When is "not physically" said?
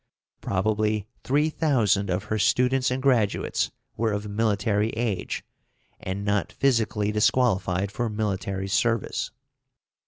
6.25-7.11